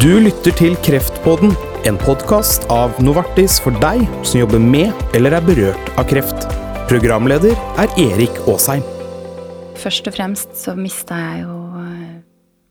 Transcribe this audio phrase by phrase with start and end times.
[0.00, 1.50] Du lytter til Kreftpodden,
[1.84, 6.46] en podkast av Novartis for deg som jobber med eller er berørt av kreft.
[6.88, 7.52] Programleder
[7.82, 8.80] er Erik Aasheim.
[9.76, 12.14] Først og fremst så mista jeg jo eh,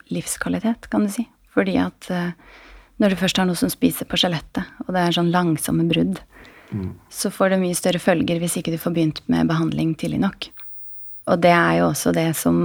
[0.09, 1.27] livskvalitet, kan du si.
[1.53, 2.33] Fordi at eh,
[2.97, 6.17] når du først har noe som spiser på skjelettet, og det er sånn langsomme brudd,
[7.13, 10.49] så får det mye større følger hvis ikke du får begynt med behandling tidlig nok.
[11.29, 12.57] Og det er jo også det som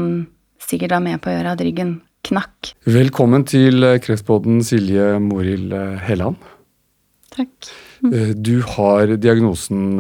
[0.57, 2.75] sikkert var med på å gjøre at ryggen knakk.
[2.89, 6.41] Velkommen til eh, Kreftpodden, Silje Morild eh, Helland.
[7.35, 7.73] Takk.
[8.11, 9.99] Eh, Du har diagnosen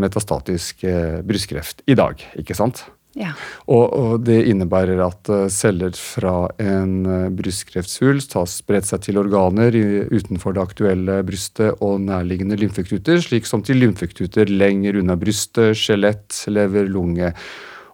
[0.00, 0.84] metastatisk
[1.26, 2.86] brystkreft i dag, ikke sant?
[3.16, 3.30] Ja.
[3.72, 9.72] Og, og det innebærer at celler fra en brystkreftsvulst har spredt seg til organer
[10.12, 16.42] utenfor det aktuelle brystet og nærliggende lymfeknuter, slik som til lymfeknuter lenger unna brystet, skjelett,
[16.52, 17.32] lever, lunge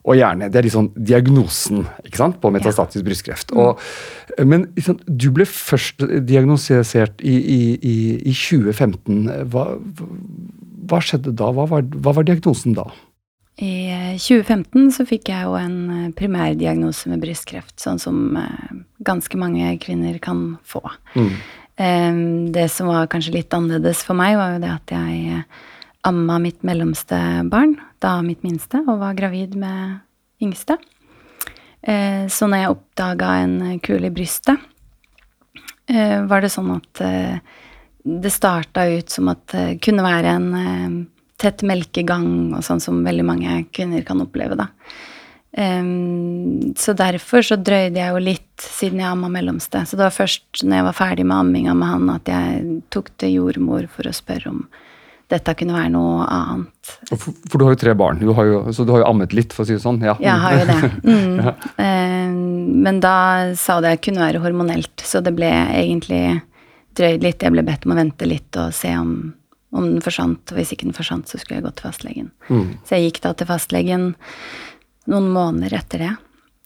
[0.03, 0.49] og hjerne.
[0.51, 1.85] Det er liksom diagnosen
[2.43, 3.53] på metastatisk brystkreft.
[3.55, 3.79] Og,
[4.43, 7.97] men liksom, du ble først diagnostisert i, i, i,
[8.33, 9.31] i 2015.
[9.53, 9.69] Hva,
[10.91, 11.53] hva skjedde da?
[11.55, 12.89] Hva var, hva var diagnosen da?
[13.63, 18.71] I eh, 2015 så fikk jeg jo en eh, primærdiagnose med brystkreft, sånn som eh,
[19.07, 20.83] ganske mange kvinner kan få.
[21.15, 21.35] Mm.
[21.77, 22.23] Eh,
[22.57, 25.61] Det som var kanskje litt annerledes for meg, var jo det at jeg eh,
[26.03, 27.17] amma mitt mellomste
[27.51, 30.01] barn, da mitt minste, og var gravid med
[30.43, 30.79] yngste.
[31.83, 34.59] Eh, Så når jeg oppdaga en kule kul i brystet,
[35.89, 37.39] eh, var det sånn at eh,
[38.05, 41.07] det starta ut som at det kunne være en
[41.39, 44.69] tett melkegang, og sånn som veldig mange kvinner kan oppleve, da.
[45.53, 49.83] Så derfor så drøyde jeg jo litt siden jeg amma mellomste.
[49.85, 53.11] Så det var først når jeg var ferdig med amminga med han, at jeg tok
[53.19, 54.63] til jordmor for å spørre om
[55.33, 56.93] dette kunne være noe annet.
[57.09, 59.35] For, for du har jo tre barn, du har jo, så du har jo ammet
[59.37, 60.01] litt, for å si det sånn?
[60.05, 60.81] Ja, Jeg har jo det.
[61.13, 61.39] Mm.
[61.43, 61.53] ja.
[62.87, 63.17] men da
[63.59, 66.41] sa det kunne være hormonelt, så det ble egentlig
[66.99, 67.43] drøyd litt.
[67.43, 69.15] Jeg ble bedt om å vente litt og se om,
[69.73, 70.53] om den forsvant.
[70.53, 72.29] Og hvis ikke den forsvant, så skulle jeg gå til fastlegen.
[72.51, 72.69] Mm.
[72.85, 74.13] Så jeg gikk da til fastlegen
[75.11, 76.13] noen måneder etter det.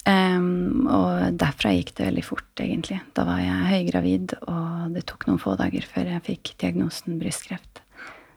[0.06, 3.00] Um, og derfra gikk det veldig fort, egentlig.
[3.16, 7.82] Da var jeg høygravid, og det tok noen få dager før jeg fikk diagnosen brystkreft.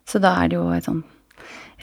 [0.10, 1.04] Så da er det jo et sånn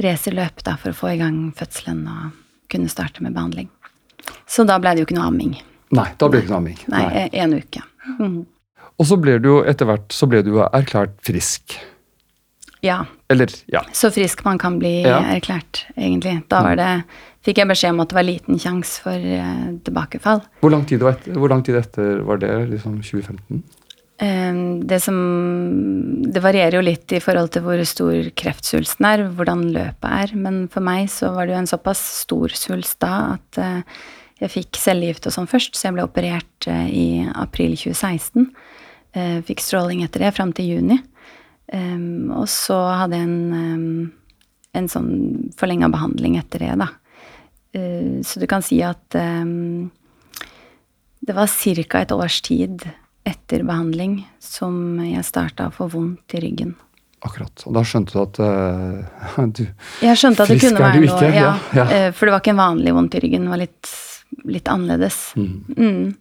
[0.03, 2.35] racerløp for å få i gang fødselen og
[2.73, 3.71] kunne starte med behandling.
[4.51, 5.55] Så da ble det jo ikke noe amming.
[5.95, 6.81] Nei, da ble det ikke noe amming.
[6.91, 7.83] Nei, e- en uke.
[8.19, 8.41] Mm.
[8.97, 11.77] Og så ble du jo etter hvert så ble du jo erklært frisk.
[12.85, 13.05] Ja.
[13.33, 13.83] Eller, ja.
[13.97, 15.21] Så frisk man kan bli Ja.
[15.35, 16.41] Erklært, egentlig.
[16.51, 16.91] Da var det,
[17.47, 20.43] fikk jeg beskjed om at det var liten sjanse for uh, tilbakefall.
[20.61, 22.53] Hvor lang tid, var etter, hvor lang tid etter var det?
[22.75, 23.63] Liksom 2015?
[24.19, 29.73] Ehm, Det som Det varierer jo litt i forhold til hvor stor kreftsvulsten er, hvordan
[29.73, 30.35] løpet er.
[30.37, 33.83] Men for meg så var det jo en såpass stor svulst da at eh,
[34.41, 38.51] jeg fikk cellegift og sånn først, så jeg ble operert eh, i april 2016.
[39.17, 40.99] Eh, Fikk stråling etter det fram til juni.
[41.73, 44.13] Ehm, Og så hadde jeg en, ehm,
[44.75, 46.89] en sånn forlenga behandling etter det, da.
[47.77, 49.91] Så du kan si at det
[51.35, 52.01] var ca.
[52.01, 52.83] et års tid
[53.27, 56.75] etter behandling som jeg starta å få vondt i ryggen.
[57.27, 57.65] Akkurat.
[57.67, 59.65] Og da skjønte du at uh, du
[60.05, 61.87] Jeg skjønte at det kunne være noe, ikke, ja, ja, ja.
[61.97, 63.91] eh, for det var ikke en vanlig vondt i ryggen, det var litt,
[64.57, 65.19] litt annerledes.
[65.35, 66.15] Mm.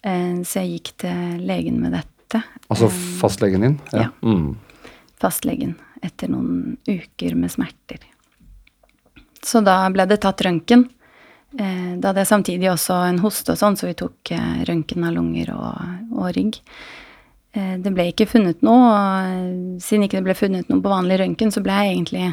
[0.00, 2.40] Eh, Så jeg gikk til legen med dette.
[2.70, 2.88] Altså
[3.20, 3.78] fastlegen din?
[3.92, 4.08] ja.
[4.22, 4.54] Mm.
[5.20, 7.98] fastlegen etter noen uker med smerter.
[9.44, 10.86] Så da ble det tatt røntgen.
[11.58, 15.04] Eh, Da hadde jeg samtidig også en hoste og sånn, så vi tok eh, røntgen
[15.08, 15.80] av lunger og,
[16.14, 16.60] og rygg.
[17.54, 21.18] Eh, Det ble ikke funnet noe, og siden ikke det ble funnet noe på vanlig
[21.20, 22.30] røntgen, så ble jeg egentlig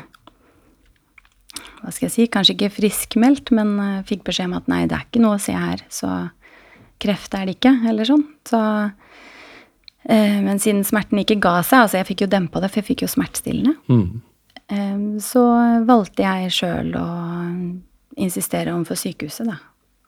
[1.78, 5.04] hva skal jeg si, kanskje ikke friskmeldt, men fikk beskjed om at nei, det er
[5.06, 6.10] ikke noe å se her, så
[7.00, 8.24] kreft er det ikke, eller sånn.
[8.50, 8.60] Så,
[10.10, 13.06] men siden smerten ikke ga seg, altså jeg fikk jo dempa det, for jeg fikk
[13.06, 15.20] jo smertestillende, Mm.
[15.24, 15.44] så
[15.88, 17.08] valgte jeg sjøl å
[18.18, 19.58] insistere overfor sykehuset, da.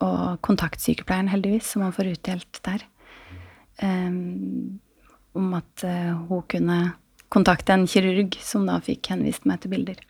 [0.04, 2.84] Og kontaktsykepleieren, heldigvis, som han får utdelt der.
[3.80, 4.80] Um,
[5.36, 6.78] om at uh, hun kunne
[7.32, 10.00] kontakte en kirurg som da fikk henvist meg til bilder.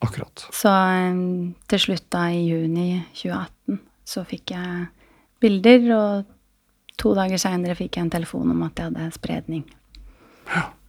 [0.00, 0.46] Akkurat.
[0.56, 3.80] Så um, til slutt da i juni 2018
[4.10, 4.86] så fikk jeg
[5.40, 9.66] bilder, og to dager seinere fikk jeg en telefon om at jeg hadde spredning.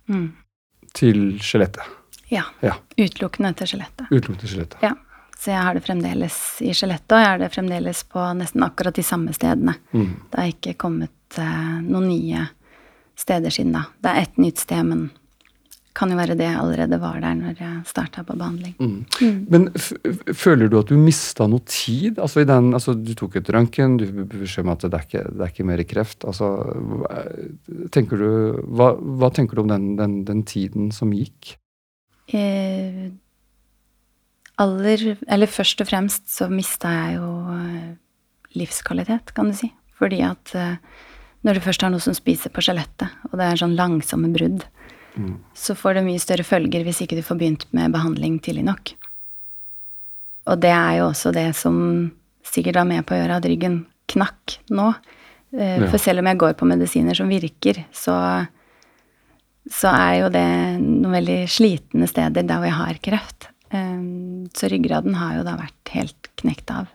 [0.10, 0.32] Mm.
[0.98, 1.86] Til skjelettet.
[2.32, 2.48] Ja.
[2.64, 2.78] Ja.
[2.98, 4.08] Utelukkende til skjelettet.
[4.10, 4.84] Utelukkende skjelettet.
[4.84, 4.96] Ja.
[5.42, 8.94] Så jeg har det fremdeles i skjelettet, og jeg har det fremdeles på nesten akkurat
[8.94, 9.74] de samme stedene.
[9.90, 10.12] Mm.
[10.30, 12.44] Det har ikke kommet eh, noen nye
[13.18, 13.88] steder siden da.
[13.98, 15.08] Det er ett nytt sted, men
[15.98, 18.76] kan jo være det jeg allerede var der når jeg starta på behandling.
[18.80, 19.40] Mm.
[19.52, 19.66] Men
[20.38, 22.22] føler du at du mista noe tid?
[22.22, 25.48] Altså, den, altså Du tok et røntgen, du beskjed om at det er, ikke, det
[25.48, 26.24] er ikke mer kreft.
[26.30, 26.52] Altså,
[27.92, 28.30] tenker du,
[28.70, 31.58] hva, hva, tenker du om den, den, den tiden som gikk?
[32.32, 33.10] Eh,
[34.60, 37.94] aller Eller først og fremst så mista jeg jo eh,
[38.58, 39.72] livskvalitet, kan du si.
[40.00, 40.78] Fordi at eh,
[41.46, 44.66] når du først har noe som spiser på skjelettet, og det er sånn langsomme brudd,
[45.16, 45.36] mm.
[45.58, 48.94] så får det mye større følger hvis ikke du får begynt med behandling tidlig nok.
[50.52, 51.78] Og det er jo også det som
[52.46, 54.90] sikkert var med på å gjøre at ryggen knakk nå.
[55.58, 58.16] Eh, for selv om jeg går på medisiner som virker, så,
[59.70, 60.48] så er jo det
[60.82, 63.51] noen veldig slitne steder der hvor jeg har kreft.
[63.72, 64.02] Eh,
[64.54, 66.90] så ryggraden har jo da vært helt knekt av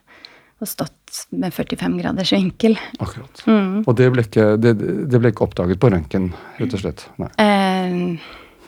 [0.56, 2.78] og stått med 45 graders vinkel.
[2.98, 3.42] Akkurat.
[3.46, 3.84] Mm.
[3.84, 7.04] Og det ble, ikke, det, det ble, ikke, oppdaget på røntgen, rett og slett?
[7.36, 7.92] Eh,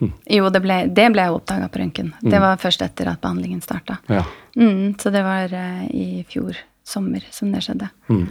[0.01, 0.13] hm.
[0.37, 2.13] Jo, det ble, det ble oppdaga på røntgen.
[2.21, 2.29] Mm.
[2.35, 3.99] Det var først etter at behandlingen starta.
[4.13, 4.27] Ja.
[4.59, 7.89] Mm, så det var uh, i fjor sommer som det skjedde.
[8.13, 8.29] Mm.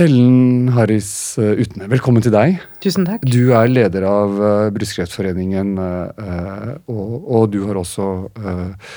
[0.00, 2.62] Ellen Harris uh, Utne, velkommen til deg.
[2.80, 3.26] Tusen takk.
[3.28, 8.06] Du er leder av uh, Brystkreftforeningen, og, og, du har også
[8.40, 8.94] uh,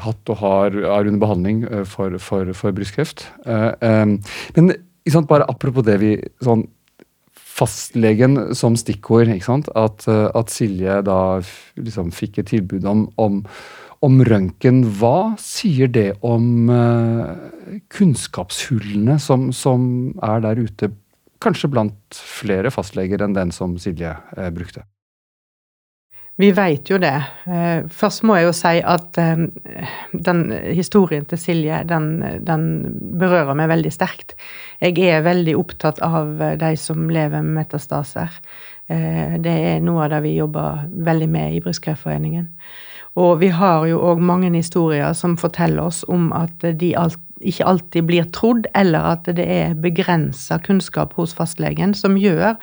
[0.00, 3.26] hatt og har, er under behandling uh, for, for, for, brystkreft.
[3.44, 4.16] Uh, um,
[4.56, 4.72] men
[5.12, 6.64] sant, bare apropos det vi sånn
[7.56, 9.30] Fastlegen som stikkord.
[9.32, 11.20] At, at Silje da
[11.80, 13.38] liksom fikk et tilbud om, om,
[14.04, 14.82] om røntgen.
[14.98, 16.68] Hva sier det om
[17.92, 19.86] kunnskapshullene som, som
[20.24, 20.90] er der ute?
[21.42, 24.14] Kanskje blant flere fastleger enn den som Silje
[24.56, 24.86] brukte?
[26.36, 27.14] Vi veit jo det.
[27.48, 29.46] Eh, først må jeg jo si at eh,
[30.12, 30.42] den
[30.76, 32.10] historien til Silje, den,
[32.44, 32.66] den,
[33.16, 34.34] berører meg veldig sterkt.
[34.82, 38.36] Jeg er veldig opptatt av de som lever med metastaser.
[38.92, 42.50] Eh, det er noe av det vi jobber veldig med i Brystkreftforeningen.
[43.16, 47.66] Og vi har jo òg mange historier som forteller oss om at de alt ikke
[47.68, 52.54] alltid blir trodd, eller at det er begrensa kunnskap hos fastlegen som gjør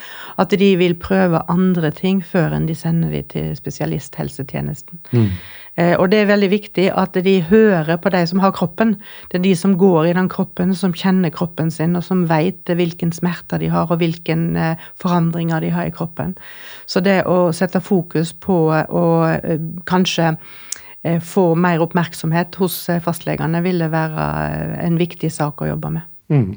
[0.41, 5.01] at de vil prøve andre ting før enn de sender de til spesialisthelsetjenesten.
[5.11, 5.29] Mm.
[5.75, 8.95] Eh, og det er veldig viktig at de hører på de som har kroppen.
[9.31, 12.69] Det er de som går i den kroppen, som kjenner kroppen sin, og som veit
[12.69, 16.35] hvilken smerter de har, og hvilken eh, forandringer de har i kroppen.
[16.85, 19.57] Så det å sette fokus på å eh,
[19.89, 20.35] kanskje
[21.03, 25.89] Eh, få mer oppmerksomhet hos eh, fastlegene, ville være eh, en viktig sak å jobbe
[25.97, 26.05] med.
[26.31, 26.53] Mm.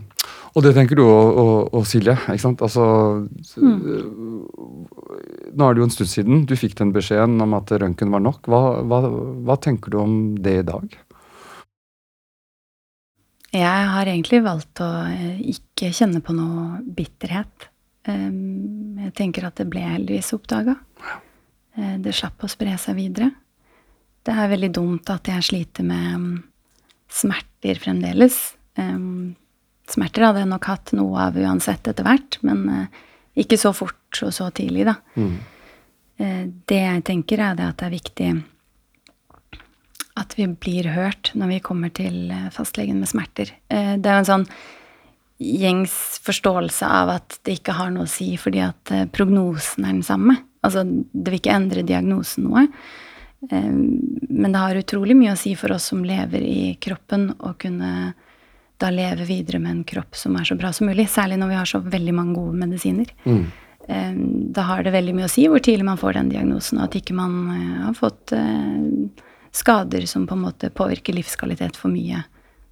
[0.55, 2.15] Og det tenker du og, Silje.
[2.31, 2.63] ikke sant?
[2.63, 2.85] Altså,
[3.59, 3.81] mm.
[5.53, 8.23] Nå er det jo en stund siden du fikk den beskjeden om at røntgen var
[8.23, 8.47] nok.
[8.47, 9.01] Hva, hva,
[9.45, 10.95] hva, tenker du om det i dag?
[13.53, 14.91] Jeg har egentlig valgt å
[15.43, 17.69] ikke kjenne på noe bitterhet.
[18.07, 20.77] Jeg tenker at det ble heldigvis oppdaga.
[21.75, 23.33] Det slapp å spre seg videre.
[24.27, 26.31] Det er veldig dumt at jeg sliter med um,
[27.13, 28.39] smerter fremdeles.
[29.87, 33.05] Smerter hadde jeg nok hatt noe av uansett etter hvert, men uh,
[33.39, 34.97] ikke så fort og så tidlig, da.
[35.15, 35.37] Mm.
[36.19, 38.31] Uh, det jeg tenker, er det at det er viktig
[40.17, 43.55] at vi blir hørt når vi kommer til uh, fastlegen med smerter.
[43.71, 44.51] Det er jo en sånn
[45.37, 45.95] gjengs
[46.25, 50.39] forståelse av at det ikke har noe å si fordi at prognosen er den samme.
[50.65, 52.65] Altså, det vil ikke endre diagnosen noe.
[53.41, 58.15] Men det har utrolig mye å si for oss som lever i kroppen, å kunne
[58.77, 61.09] da leve videre med en kropp som er så bra som mulig.
[61.09, 63.13] Særlig når vi har så veldig mange gode medisiner.
[63.25, 63.47] Mm.
[64.57, 66.97] Da har det veldig mye å si hvor tidlig man får den diagnosen, og at
[66.99, 72.25] ikke man eh, har fått eh, skader som på en måte påvirker livskvalitet for mye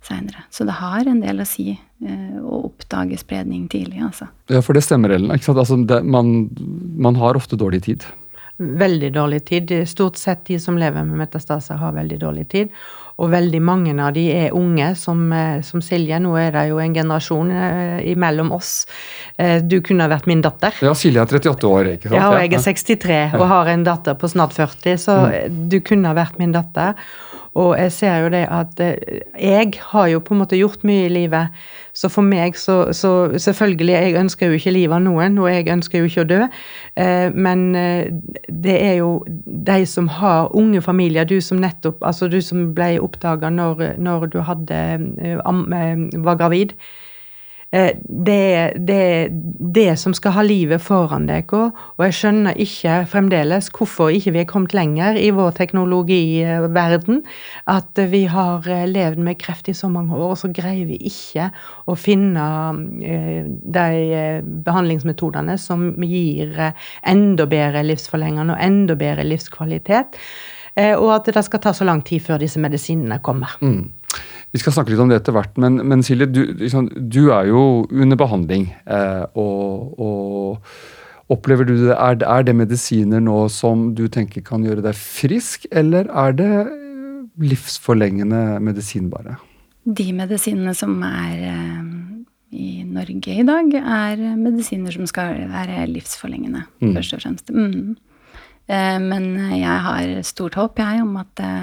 [0.04, 0.42] seinere.
[0.50, 4.26] Så det har en del å si eh, å oppdage spredning tidlig, altså.
[4.50, 5.30] Ja, for det stemmer, Ellen.
[5.30, 6.50] Altså, det, man,
[6.98, 8.08] man har ofte dårlig tid
[8.56, 9.72] veldig dårlig tid.
[9.88, 12.70] Stort sett de som lever med metastaser, har veldig dårlig tid.
[13.22, 16.18] Og veldig mange av de er unge, som, eh, som Silje.
[16.18, 18.86] Nå er det jo en generasjon eh, imellom oss.
[19.38, 20.74] Eh, du kunne ha vært min datter.
[20.82, 22.18] Ja, Silje er 38 år, ikke sant?
[22.18, 25.62] Ja, og jeg er 63 og har en datter på snart 40, så mm.
[25.70, 26.98] du kunne ha vært min datter.
[27.54, 31.06] Og jeg ser jo det at eh, jeg har jo på en måte gjort mye
[31.06, 31.54] i livet.
[31.94, 35.68] Så for meg så, så Selvfølgelig, jeg ønsker jo ikke livet av noen, og jeg
[35.70, 36.40] ønsker jo ikke å dø.
[36.98, 38.10] Eh, men eh,
[38.50, 39.12] det er jo
[39.46, 44.26] de som har unge familier, du som nettopp Altså du som ble oppdaga når, når,
[44.34, 44.80] du hadde
[46.24, 46.74] var gravid.
[47.74, 49.28] Eh, det er det,
[49.74, 51.70] det, som skal ha livet foran dere.
[51.96, 57.22] Og jeg skjønner ikke fremdeles hvorfor ikke vi er kommet lenger i vår teknologiverden.
[57.70, 61.00] At vi har eh, levd med kreft i så mange år, og så greier vi
[61.10, 61.50] ikke
[61.90, 62.46] å finne
[63.02, 66.54] eh, de behandlingsmetodene som gir
[67.02, 70.20] enda bedre livsforlengende og enda bedre livskvalitet.
[70.74, 73.52] Og at det skal ta så lang tid før disse medisinene kommer.
[73.62, 73.92] Mm.
[74.54, 77.48] Vi skal snakke litt om det etter hvert, men, men Silje, du, liksom, du, er
[77.48, 78.68] jo under behandling.
[78.86, 80.68] Eh, og, og,
[81.34, 85.66] opplever du det er, er, det medisiner nå som du tenker kan gjøre deg frisk,
[85.72, 86.52] eller er det
[87.40, 89.38] livsforlengende medisin bare?
[89.84, 91.84] De medisinene som er eh,
[92.54, 96.92] i Norge i dag, er medisiner som skal være livsforlengende, mm.
[96.94, 97.50] først og fremst.
[97.50, 97.96] Mm.
[98.70, 101.54] Eh, men jeg har stort håp, jeg, om at det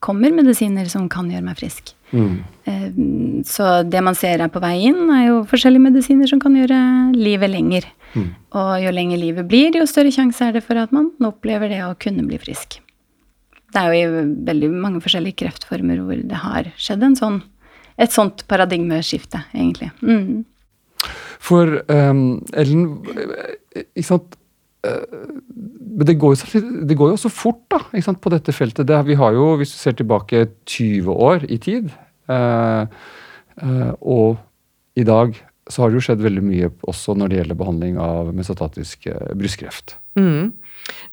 [0.00, 1.92] kommer medisiner som kan gjøre meg frisk.
[2.10, 3.44] Mm.
[3.46, 6.78] Så det man ser er på vei inn, er jo forskjellige medisiner som kan gjøre
[7.16, 7.88] livet lenger.
[8.14, 8.30] Mm.
[8.58, 11.82] Og jo lenger livet blir, jo større sjanse er det for at man opplever det
[11.86, 12.80] å kunne bli frisk.
[13.70, 17.38] Det er jo i veldig mange forskjellige kreftformer hvor det har skjedd sånn,
[18.00, 19.92] et sånt paradigmeskifte, egentlig.
[20.02, 20.42] Mm.
[21.40, 22.88] For um, Ellen,
[23.94, 24.39] ikke sant
[24.80, 28.86] men det går, jo, det går, jo også fort da, på dette feltet.
[28.88, 31.90] Det, vi har jo, Hvis du ser tilbake 20 år i tid,
[32.30, 32.86] eh,
[33.60, 34.38] eh, og
[34.96, 35.36] i dag
[35.70, 39.34] så har det jo skjedd veldig mye også når det gjelder behandling av mesatatisk eh,
[39.38, 39.98] brystkreft.
[40.18, 40.52] Mm.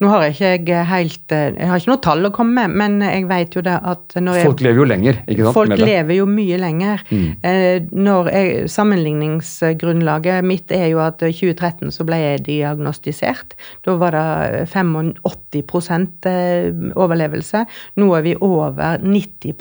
[0.03, 3.05] Nå har jeg ikke helt eh, Jeg har ikke noe tall å komme med, men
[3.05, 5.57] jeg vet jo det at når Folk lever jo lenger, ikke sant?
[5.57, 7.03] Folk lever jo mye lenger.
[7.09, 7.27] Mm.
[7.49, 13.57] Eh, jeg, sammenligningsgrunnlaget mitt er jo at i 2013 så ble jeg diagnostisert.
[13.87, 17.65] Da var det 85 eh, overlevelse.
[18.01, 19.55] Nå er vi over 90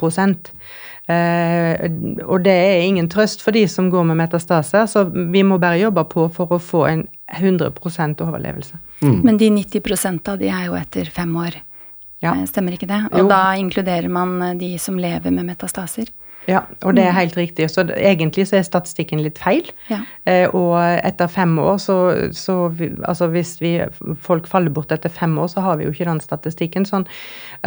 [1.07, 1.87] Uh,
[2.27, 5.79] og det er ingen trøst for de som går med metastaser, så vi må bare
[5.79, 8.79] jobbe på for å få en 100% overlevelse.
[9.01, 9.21] Mm.
[9.23, 11.59] Men de 90 av de er jo etter fem år.
[12.23, 12.35] Ja.
[12.35, 13.01] Eh, stemmer ikke det?
[13.11, 13.27] Og jo.
[13.31, 16.09] da inkluderer man eh, de som lever med metastaser.
[16.47, 17.17] Ja, og det er mm.
[17.17, 17.65] helt riktig.
[17.67, 19.67] Så egentlig så er statistikken litt feil.
[19.91, 19.99] Ja.
[20.23, 21.97] Eh, og etter fem år, så,
[22.31, 22.55] så
[23.03, 23.73] Altså hvis vi,
[24.23, 26.87] folk faller bort etter fem år, så har vi jo ikke den statistikken.
[26.87, 27.03] Sånn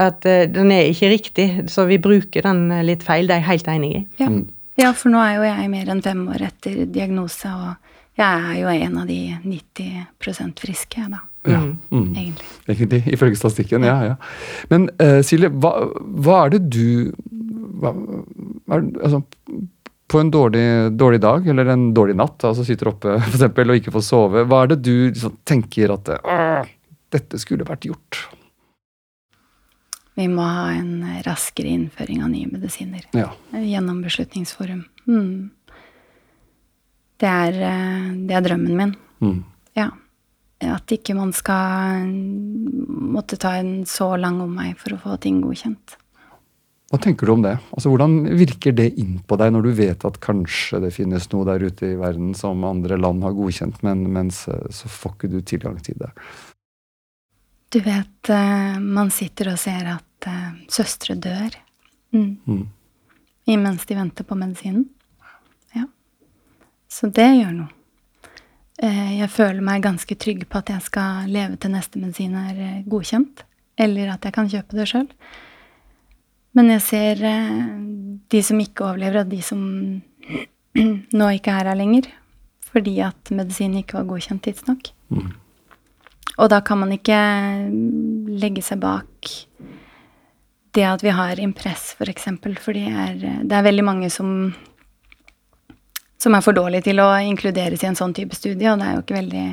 [0.01, 1.49] at den er ikke riktig.
[1.69, 3.29] Så vi bruker den litt feil.
[3.29, 4.03] Det er jeg helt enig i.
[4.23, 4.33] Ja.
[4.33, 4.43] Mm.
[4.81, 8.57] ja, for nå er jo jeg mer enn fem år etter diagnose, og jeg er
[8.61, 11.21] jo en av de 90 friske, da.
[11.49, 11.77] Ja, mm.
[11.91, 12.17] mm.
[12.17, 12.49] Egentlig.
[12.67, 13.03] Egentlig.
[13.15, 13.97] Ifølge statistikken, ja.
[14.05, 14.17] ja.
[14.69, 17.13] Men uh, Silje, hva, hva, er det du
[17.81, 17.95] hva,
[18.75, 19.23] er, altså,
[20.11, 20.67] På en dårlig,
[21.01, 24.45] dårlig, dag eller en dårlig natt, altså sitter oppe for eksempel, og ikke får sove,
[24.51, 26.13] hva er det du liksom, tenker at
[27.15, 28.21] dette skulle vært gjort?
[30.19, 33.31] Vi må ha en raskere innføring av nye medisiner ja.
[33.57, 34.83] gjennom Beslutningsforum.
[35.07, 35.51] Mm.
[37.21, 38.95] Det er, eh, det er drømmen min.
[39.21, 39.41] Mm.
[39.77, 39.91] Ja.
[40.61, 45.97] At ikke man skal måtte ta en så lang omvei for å få ting godkjent.
[46.91, 47.55] Hva tenker du om det?
[47.71, 51.47] Altså, Hvordan virker det inn på deg når du vet at kanskje det finnes noe
[51.47, 55.33] der ute i verden som andre land har godkjent, men mens eh, så får ikke
[55.37, 56.11] du tilgang til det?
[57.71, 60.31] Du vet, eh, man sitter og ser at
[60.69, 61.55] søstre dør.
[62.13, 62.37] Mm.
[62.45, 62.65] Mm.
[63.49, 64.89] Imens de venter på medisinen.
[66.91, 67.71] Så det gjør noe.
[68.81, 72.57] Eh, jeg føler meg ganske trygg på at jeg skal leve til neste medisin er
[72.57, 73.45] eh, godkjent,
[73.81, 75.09] eller at jeg kan kjøpe det sjøl.
[76.57, 77.59] Men jeg ser eh,
[78.33, 79.61] de som ikke overlever, og de som
[81.21, 82.09] nå ikke er her lenger,
[82.71, 84.91] fordi at medisinen ikke var godkjent tidsnok.
[85.13, 85.29] Mm.
[86.41, 87.21] Og da kan man ikke
[88.41, 89.29] legge seg bak
[90.73, 94.55] det at vi har Impress, f.eks., for for det er, det er veldig mange som
[96.21, 98.69] som er for dårlig til å inkluderes i en sånn type studie.
[98.71, 99.45] Og det er jo ikke veldig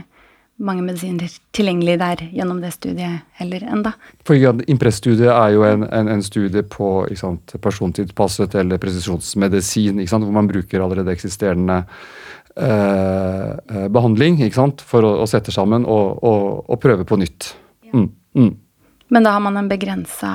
[0.68, 3.94] mange medisiner tilgjengelig der gjennom det studiet heller enda.
[4.26, 10.50] For Impress-studiet er jo en, en, en studie på sant, persontilpasset eller presisjonsmedisin, hvor man
[10.50, 11.84] bruker allerede eksisterende
[12.56, 14.42] eh, eh behandling
[14.82, 17.54] for å, å, sette sammen og, og, og prøve på nytt.
[17.94, 18.54] Mm, mm.
[19.14, 20.32] Men da har man en begrensa,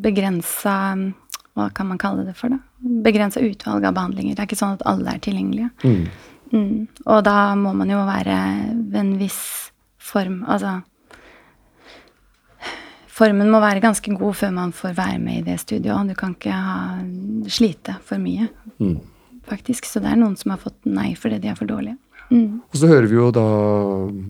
[0.00, 0.76] begrensa
[1.58, 2.62] hva kan man kalle det for, da?
[2.80, 4.34] Begrensa utvalg av behandlinger.
[4.34, 5.70] Det er ikke sånn at alle er tilgjengelige.
[5.84, 6.04] Mm.
[6.50, 6.76] Mm.
[7.06, 8.36] Og da må man jo være
[8.90, 9.42] ved en viss
[10.02, 10.80] form Altså
[13.20, 16.08] Formen må være ganske god før man får være med i det studiet.
[16.08, 16.76] Du kan ikke ha,
[17.52, 18.46] slite for mye,
[18.80, 18.94] mm.
[19.44, 19.84] faktisk.
[19.84, 21.98] Så det er noen som har fått nei fordi de er for dårlige.
[22.30, 22.62] Mm.
[22.64, 23.44] Og så hører vi jo da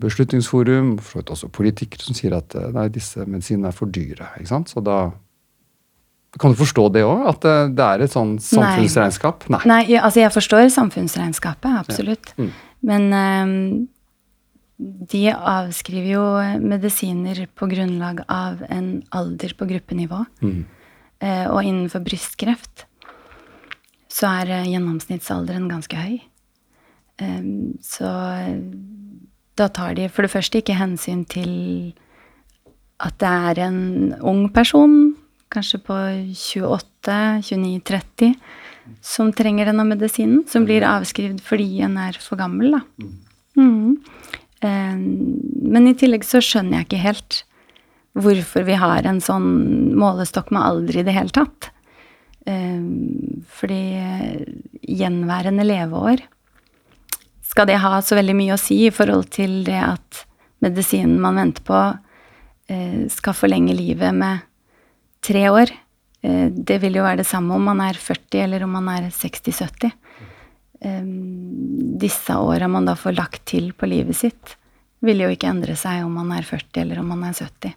[0.02, 4.32] Beslutningsforum, for også politikere, som sier at nei, disse medisinene er for dyre.
[4.40, 4.72] ikke sant?
[4.72, 5.04] Så da
[6.38, 7.24] Kan du forstå det òg?
[7.32, 7.42] At
[7.74, 9.48] det, er et sånn samfunnsregnskap?
[9.50, 9.62] Nei.
[9.66, 12.34] Nei, altså jeg forstår samfunnsregnskapet, absolutt.
[12.36, 12.46] Ja.
[12.46, 12.52] Mm.
[12.86, 13.88] Men um,
[15.10, 16.22] de avskriver jo
[16.62, 20.22] medisiner på grunnlag av en alder på gruppenivå.
[20.40, 20.62] Mm.
[21.20, 22.86] Uh, og innenfor brystkreft
[24.10, 26.20] så er uh, gjennomsnittsalderen ganske høy.
[27.20, 28.08] Um, så
[29.58, 31.50] da tar de for det første ikke hensyn til
[33.00, 35.09] at det er en ung person
[35.50, 35.94] kanskje på
[36.36, 38.34] 28-29-30,
[39.04, 42.80] som trenger denne medisinen, som blir avskrevet fordi en er for gammel, da.
[43.58, 43.96] Mm.
[44.60, 44.96] Eh,
[45.74, 47.44] men i tillegg så skjønner jeg ikke helt
[48.18, 49.50] hvorfor vi har en sånn
[49.98, 51.70] målestokk med alder i det hele tatt.
[52.48, 52.82] Eh,
[53.60, 53.82] fordi
[54.88, 56.22] gjenværende leveår
[57.50, 60.20] Skal det ha så veldig mye å si i forhold til det at
[60.62, 61.80] medisinen man venter på,
[62.70, 64.38] eh, skal forlenge livet med
[65.24, 65.72] tre år.
[66.22, 69.10] Eh, det vil jo være det samme om man er 40 eller om man er
[69.14, 69.92] 60-70.
[70.80, 71.04] Eh,
[72.00, 74.56] disse åra man da får lagt til på livet sitt,
[75.04, 77.76] vil jo ikke endre seg om man er 40 eller om man er 70.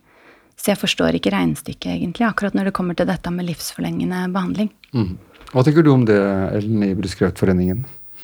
[0.60, 4.70] Så jeg forstår ikke regnestykket, egentlig, akkurat når det kommer til dette med livsforlengende behandling.
[4.94, 5.16] Mm.
[5.54, 6.18] Hva tenker du om det,
[6.60, 7.84] Ellen, i Brystkreftforeningen?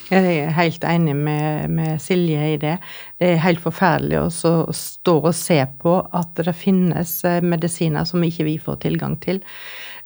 [0.09, 2.77] Jeg er helt enig med, med, Silje i det.
[3.21, 8.23] Det er helt forferdelig å stå og se på at det finnes eh, medisiner som
[8.25, 9.43] ikke vi får tilgang til.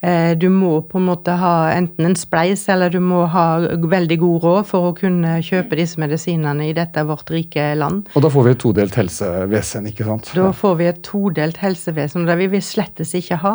[0.03, 4.17] Eh, du må på en måte ha enten en spleis, eller du må ha veldig
[4.19, 8.09] god råd for å kunne kjøpe disse medisinene i dette vårt rike land.
[8.11, 10.31] Og da får vi et todelt helsevesen, ikke sant?
[10.35, 13.53] Da får vi et todelt helsevesen, og det vil vi slettes ikke ha.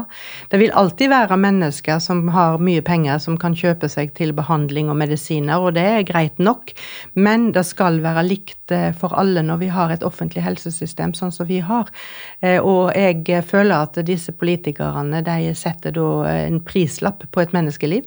[0.49, 4.89] Det vil alltid være mennesker som har mye penger, som kan kjøpe seg til behandling
[4.89, 6.73] og medisiner, og det er greit nok,
[7.13, 11.35] men det skal være likt eh, for alle når vi har et offentlig helsesystem sånn
[11.35, 11.93] som vi har.
[12.41, 18.07] Eh, og jeg føler at disse politikerne, de setter da en prislapp på et menneskeliv,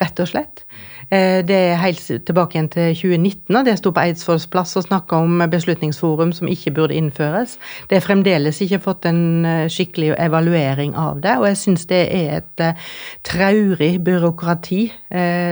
[0.00, 0.64] rett og slett.
[1.10, 4.86] Eh, det er helt tilbake igjen til 2019, og det sto på Eidsvolls plass og
[4.86, 7.56] snakka om beslutningsforum som ikke burde innføres.
[7.90, 12.02] Det er fremdeles ikke fått en eh, skikkelig evaluering av det, og jeg syns det
[12.14, 12.86] er et eh,
[13.26, 14.82] traurig byråkrati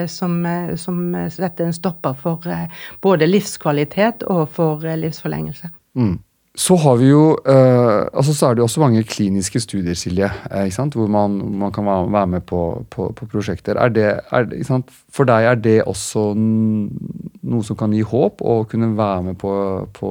[0.09, 0.35] som,
[0.79, 0.99] som
[1.35, 2.47] setter en stopper for
[3.03, 5.71] både livskvalitet og for livsforlengelse.
[5.99, 6.15] Mm.
[6.59, 10.27] Så har vi jo, eh, altså så er det jo også mange kliniske studier, Silje,
[10.51, 13.79] eh, hvor man, man, kan være med på, på, på prosjekter.
[13.79, 14.83] Er det, er,
[15.15, 19.53] For deg er det også noe som kan gi håp, å kunne være med på,
[19.95, 20.11] på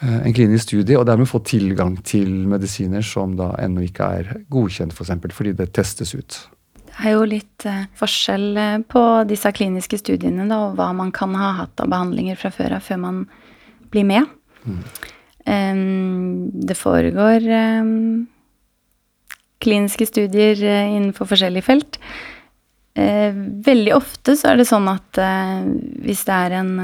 [0.00, 4.30] eh, en klinisk studie, og dermed få tilgang til medisiner som da ennå ikke er
[4.48, 4.96] godkjent, f.eks.
[4.96, 6.38] For eksempel, fordi det testes ut?
[6.86, 11.36] Det er jo litt uh, forskjell på disse kliniske studiene da, og hva man kan
[11.36, 13.20] ha hatt av behandlinger fra før av før man
[13.92, 14.32] blir med.
[14.64, 14.80] Mm.
[15.44, 17.44] Det foregår
[19.64, 21.98] kliniske studier eh, innenfor forskjellige felt.
[22.94, 23.34] Eh,
[23.66, 25.64] veldig ofte så er det sånn at eh,
[26.04, 26.74] hvis det er en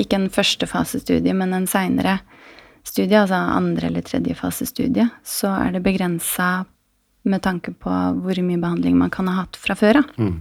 [0.00, 2.20] Ikke en førstefasestudie, men en seinere
[2.86, 6.64] studie, altså andre- eller tredjefasestudie, så er det begrensa
[7.26, 7.90] med tanke på
[8.22, 10.12] hvor mye behandling man kan ha hatt fra før av.
[10.16, 10.36] Mm.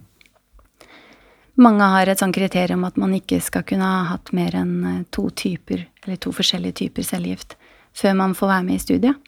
[1.60, 5.02] Mange har et sånt kriterium at man ikke skal kunne ha hatt mer enn eh,
[5.12, 7.58] to typer, eller to forskjellige typer cellegift
[8.00, 9.26] før man får være med i studiet.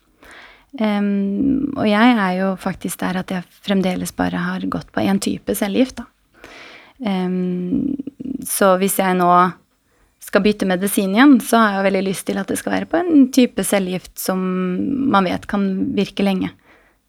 [0.80, 5.20] Um, og jeg er jo faktisk der at jeg fremdeles bare har gått på én
[5.20, 6.06] type cellegift, da.
[7.02, 7.98] Um,
[8.48, 9.32] så hvis jeg nå
[10.22, 13.02] skal bytte medisin igjen, så har jeg veldig lyst til at det skal være på
[13.02, 14.40] en type cellegift som
[15.12, 15.66] man vet kan
[15.98, 16.54] virke lenge.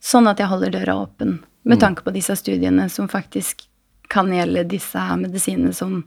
[0.03, 1.83] Sånn at jeg holder døra åpen med mm.
[1.85, 3.69] tanke på disse studiene som faktisk
[4.13, 6.03] kan gjelde disse medisinene som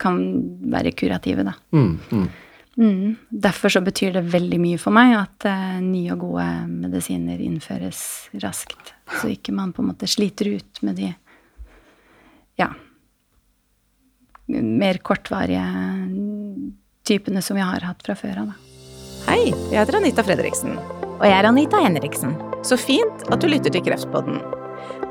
[0.00, 0.18] kan
[0.72, 1.54] være kurative, da.
[1.76, 2.24] Mm, mm.
[2.76, 3.16] Mm.
[3.28, 8.00] Derfor så betyr det veldig mye for meg at uh, nye og gode medisiner innføres
[8.42, 8.94] raskt.
[9.20, 11.12] Så ikke man på en måte sliter ut med de
[12.58, 12.72] ja
[14.46, 15.62] mer kortvarige
[17.08, 18.74] typene som vi har hatt fra før av, da.
[19.24, 20.76] Hei, jeg heter Anita Fredriksen.
[21.14, 22.36] Og jeg er Anita Henriksen.
[22.66, 24.63] Så fint at du lytter til Kreftpodden.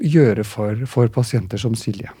[0.00, 2.12] gjøre for, for pasienter som Silje?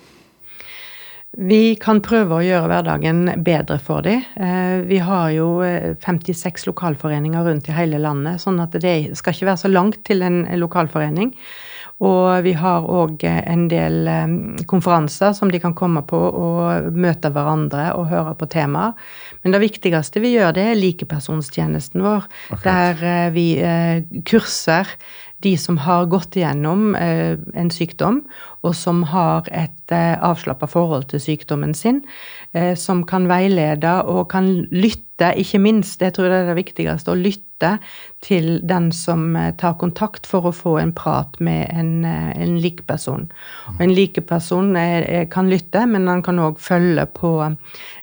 [1.38, 4.24] Vi kan prøve å gjøre hverdagen bedre for dem.
[4.34, 9.36] Eh, vi har jo 56 eh, lokalforeninger rundt i hele landet, sånn at det skal
[9.36, 11.30] ikke være så langt til en lokalforening.
[12.00, 14.08] Og vi har òg en del
[14.66, 18.94] konferanser som de kan komme på og møte hverandre og høre på temaer.
[19.44, 22.24] Men det viktigste vi gjør, det er likepersonstjenesten vår,
[22.56, 22.64] okay.
[22.64, 23.46] der vi
[24.24, 24.88] kurser
[25.44, 28.22] de som har gått igjennom eh, en sykdom,
[28.66, 32.02] og som har et eh, avslappa forhold til sykdommen sin,
[32.52, 37.12] eh, som kan veilede og kan lytte, ikke minst, det tror jeg er det viktigste,
[37.12, 37.76] å lytte
[38.24, 42.56] til den som eh, tar kontakt for å få en prat med en, eh, en
[42.62, 43.28] likeperson.
[43.74, 44.72] Og en likeperson
[45.30, 47.34] kan lytte, men han kan òg følge på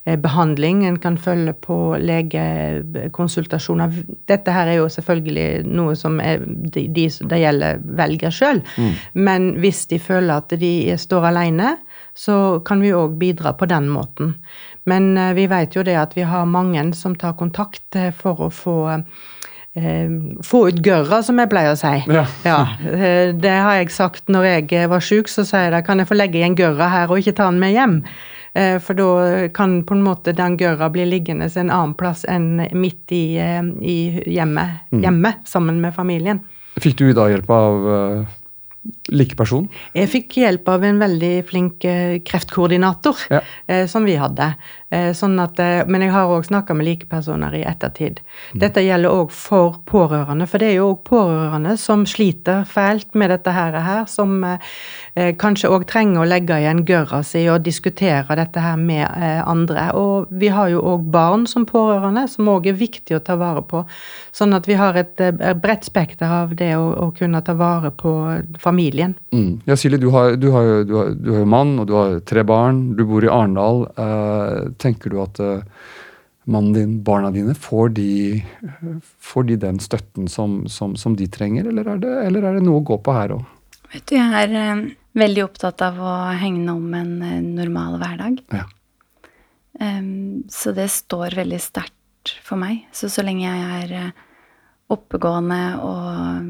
[0.07, 3.91] Eh, behandling, en kan følge på legekonsultasjoner.
[4.29, 8.61] Dette her er jo selvfølgelig noe som er, de, de det gjelder, velger sjøl.
[8.77, 8.93] Mm.
[9.27, 11.73] Men hvis de føler at de står alene,
[12.15, 14.37] så kan vi òg bidra på den måten.
[14.87, 18.47] Men eh, vi vet jo det at vi har mange som tar kontakt eh, for
[18.47, 18.77] å få
[20.41, 21.91] få ut gørra, som jeg pleier å si.
[22.09, 22.23] Ja.
[22.41, 22.55] ja.
[23.37, 26.17] Det har jeg sagt når jeg var sjuk, så sier jeg da kan jeg få
[26.17, 27.99] legge igjen gørra her og ikke ta den med hjem.
[28.57, 32.63] Eh, for da kan på en måte den gørra bli liggende en annen plass enn
[32.73, 35.03] midt i, eh, i hjemmet, mm.
[35.03, 36.41] hjemme, sammen med familien.
[36.81, 37.87] Fikk du da hjelp av
[38.87, 39.67] uh, likeperson?
[39.97, 41.85] Jeg fikk hjelp av en veldig flink
[42.27, 43.41] kreftkoordinator ja.
[43.89, 44.51] som vi hadde.
[44.89, 48.21] Eh, sånn at, eh, men jeg har òg snakka med likepersoner i ettertid.
[48.53, 48.59] Mm.
[48.61, 53.33] Dette gjelder òg for pårørende, for det er jo òg pårørende som sliter fælt med
[53.33, 53.75] dette her,
[54.07, 59.11] som eh, kanskje òg trenger å legge igjen gørra si og diskutere dette her med
[59.43, 59.89] andre.
[59.99, 63.65] Og vi har jo òg barn som pårørende, som òg er viktig å ta vare
[63.67, 63.83] på.
[64.31, 65.19] Sånn at vi har et,
[65.59, 68.13] bredt spekter av det å, å, kunne ta vare på
[68.61, 69.17] familien.
[69.35, 69.63] Mm.
[69.67, 72.19] Ja, Silje, du har, du, har, du, har, du har jo mann, og du har
[72.23, 72.93] tre barn.
[72.95, 73.83] Du bor i Arendal.
[73.97, 75.63] Eh, tenker du at uh,
[76.47, 78.11] mannen din, barna dine, får de,
[79.19, 82.65] får de den støtten som, som, som de trenger, eller er, det, eller er, det,
[82.67, 83.43] noe å gå på her òg?
[83.93, 84.85] Vet du, jeg er uh,
[85.17, 88.41] veldig opptatt av å hegne om en uh, normal hverdag.
[88.55, 88.65] Ja.
[89.77, 92.87] Um, så det står veldig sterkt for meg.
[92.95, 94.09] Så så lenge jeg er
[94.91, 96.47] oppegående og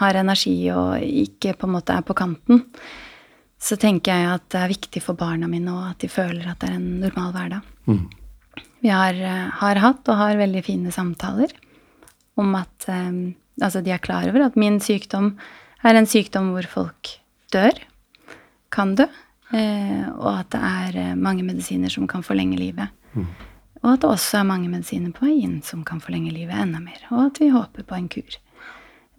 [0.00, 2.64] har energi og ikke på en måte er på kanten,
[3.64, 6.60] så tenker jeg at det er viktig for barna mine òg at de føler at
[6.60, 7.70] det er en normal hverdag.
[7.88, 8.04] Mm.
[8.84, 11.54] Vi har, eh, har, hatt og har veldig fine samtaler
[12.40, 15.36] om at um, Altså, de er klar over at min sykdom
[15.86, 17.10] er en sykdom hvor folk
[17.54, 17.76] dør,
[18.74, 19.04] kan dø,
[19.54, 22.90] eh, og at det er mange medisiner som kan forlenge livet.
[23.14, 23.28] Mm.
[23.84, 26.80] Og at det også er mange medisiner på vei inn som kan forlenge livet enda
[26.82, 26.98] mer.
[27.12, 28.38] Og at vi håper på en kur.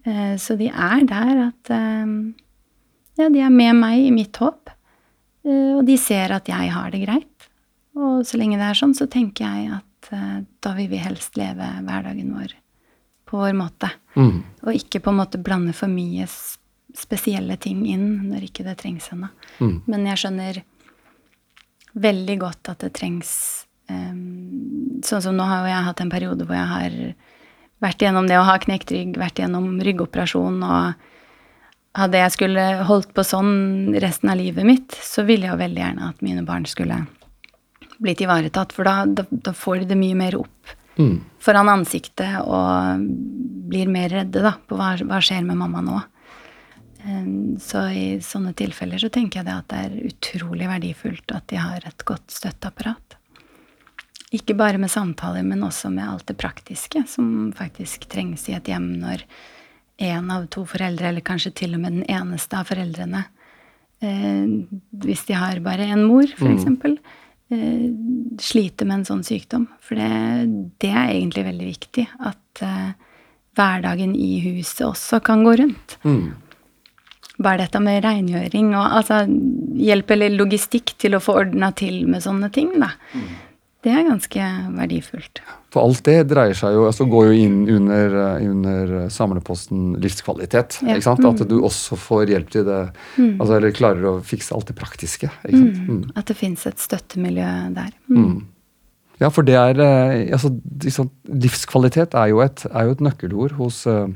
[0.04, 2.34] Eh, så de er der at um,
[3.16, 4.70] ja, de er med meg i mitt håp.
[5.46, 7.48] Eh, og de ser at jeg har det greit.
[7.96, 11.38] Og så lenge det er sånn, så tenker jeg at uh, da vil vi helst
[11.40, 12.52] leve hverdagen vår
[13.26, 13.88] på vår måte.
[14.14, 14.42] Mm.
[14.68, 16.28] Og ikke på en måte blande for mye
[16.96, 19.30] spesielle ting inn når ikke det trengs ennå.
[19.58, 19.78] Mm.
[19.88, 20.60] Men jeg skjønner
[21.96, 23.32] veldig godt at det trengs
[23.88, 26.94] um, Sånn som nå har jo jeg hatt en periode hvor jeg har
[27.84, 31.08] vært gjennom det å ha knekt rygg, vært gjennom ryggoperasjon og
[31.96, 35.82] hadde jeg skulle holdt på sånn resten av livet mitt, så ville jeg jo veldig
[35.82, 37.04] gjerne at mine barn skulle
[37.96, 41.16] blitt ivaretatt, for da, da, da får de det mye mer opp mm.
[41.40, 43.06] foran ansiktet og
[43.70, 46.02] blir mer redde da, på hva, hva skjer med mamma nå.
[47.62, 51.60] Så i sånne tilfeller så tenker jeg det at det er utrolig verdifullt at de
[51.62, 53.16] har et godt støtteapparat.
[54.34, 58.68] Ikke bare med samtaler, men også med alt det praktiske som faktisk trengs i et
[58.68, 59.22] hjem når
[59.96, 63.24] én av to foreldre, eller kanskje til og med den eneste av foreldrene,
[64.04, 64.48] eh,
[65.06, 66.96] hvis de har bare én mor, f.eks., mm.
[67.56, 67.84] eh,
[68.42, 69.68] sliter med en sånn sykdom.
[69.80, 70.10] For det,
[70.82, 72.08] det, er egentlig veldig viktig.
[72.20, 72.90] At eh,
[73.56, 75.96] hverdagen i huset også kan gå rundt.
[76.04, 76.34] Mm.
[77.36, 79.24] Bare dette med rengjøring og altså,
[79.76, 82.94] hjelp eller logistikk til å få ordna til med sånne ting, da.
[83.12, 83.26] Mm.
[83.86, 85.40] Det er ganske verdifullt.
[85.70, 90.80] For alt det dreier seg jo, altså går jo inn under, eh, under samleposten livskvalitet.
[90.82, 90.96] Ja.
[90.96, 91.22] ikke sant?
[91.22, 91.50] At mm.
[91.52, 92.80] du også får hjelp til det,
[93.14, 93.36] mm.
[93.36, 95.30] altså, eller klarer å fikse alt det praktiske.
[95.46, 95.78] ikke sant?
[95.78, 96.02] Mm.
[96.02, 96.18] mm.
[96.18, 97.94] At det fins et støttemiljø der.
[98.10, 98.20] Mm.
[98.24, 98.36] mm.
[99.22, 100.50] Ja, for det er eh, altså,
[100.82, 101.08] liksom,
[101.46, 104.10] Livskvalitet er jo, et, er jo et nøkkelord hos, uh,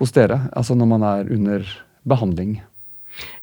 [0.00, 0.46] hos dere.
[0.56, 1.68] Altså når man er under
[2.08, 2.56] behandling.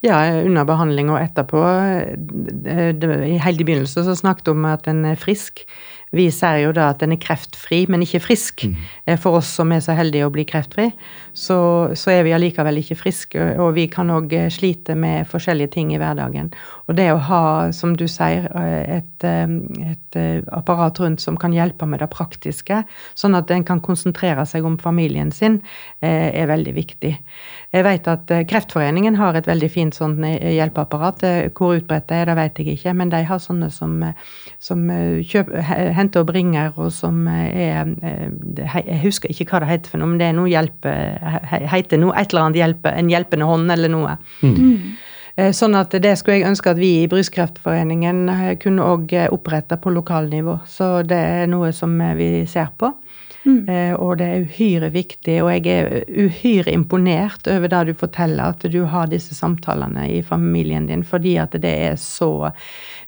[0.02, 1.62] Ja, under behandling og etterpå.
[1.62, 5.66] I helt i begynnelsen så snakket vi om at en er frisk.
[6.12, 8.66] Vi ser jo da at den er kreftfri, men ikke frisk.
[8.68, 9.16] Mm.
[9.24, 10.90] For oss som er så heldige å bli kreftfri,
[11.32, 11.60] så,
[11.96, 13.46] så er vi allikevel ikke friske.
[13.64, 16.52] Og vi kan òg slite med forskjellige ting i hverdagen.
[16.92, 17.44] Og det å ha,
[17.76, 19.56] som du sier, eh, et, eh,
[19.94, 22.82] et eh, apparat rundt som kan hjelpe med det praktiske,
[23.16, 25.62] sånn at en kan konsentrere seg om familien sin,
[26.04, 27.16] eh, er veldig viktig.
[27.72, 31.22] Jeg vet at eh, Kreftforeningen har et veldig fint sånn hjelpeapparat.
[31.24, 33.94] Eh, Hvor utbredt det er, det vet jeg ikke, men de har sånne som,
[34.60, 35.62] som kjøper,
[35.96, 40.20] henter og bringer, og som er Jeg husker ikke hva det heter for noe, men
[40.20, 40.98] det er noe hjelpe,
[41.72, 44.18] heter noe, et eller annet hjelpe, en hjelpende hånd eller noe.
[44.44, 45.00] Mm.
[45.56, 48.26] Sånn at det skulle jeg ønske at vi i Brystkreftforeningen
[48.62, 50.60] kunne òg opprette på lokalnivå.
[50.68, 52.92] Så det er noe som vi ser på.
[53.46, 58.44] Eh, Og det er uhyre viktig, og jeg er uhyre imponert over det du forteller,
[58.54, 62.52] at du har disse samtalene i familien din, fordi at det er så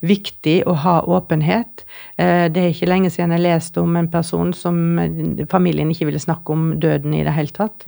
[0.02, 1.86] viktig å ha åpenhet.
[2.18, 5.00] Eh, Det er ikke lenge siden jeg leste om en person som
[5.50, 7.86] familien ikke ville snakke om døden i det hele tatt.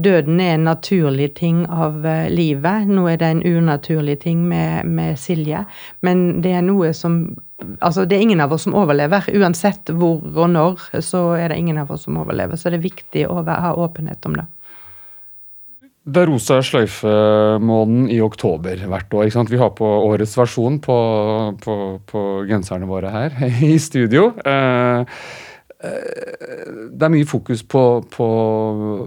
[0.00, 2.88] Døden er en naturlig ting av eh, livet.
[2.88, 5.66] Nå er det en unaturlig ting med, med Silje,
[6.00, 7.36] men det er noe som
[7.80, 9.28] Altså, det er ingen av oss som overlever.
[9.36, 12.58] Uansett hvor og når, så er det ingen av oss som overlever.
[12.60, 14.48] Så det er viktig å ha åpenhet om det.
[16.02, 19.28] Det er rosa sløyfe-måneden i oktober hvert år.
[19.46, 20.96] Vi har på årets versjon på,
[21.62, 21.76] på,
[22.10, 23.36] på genserne våre her
[23.70, 24.32] i studio.
[24.42, 25.04] Eh,
[25.78, 28.28] eh, det er mye fokus på, på,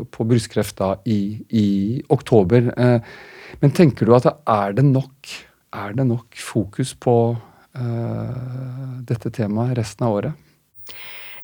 [0.08, 1.20] på brystkreft da i,
[1.52, 1.68] i
[2.16, 2.72] oktober.
[2.80, 3.12] Eh,
[3.60, 5.36] men tenker du at er det nok,
[5.76, 7.18] er det nok fokus på
[7.76, 10.46] dette temaet resten av året?